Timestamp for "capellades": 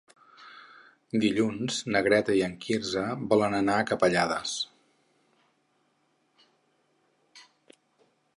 3.91-4.55